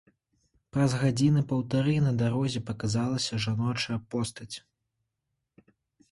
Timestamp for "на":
2.05-2.13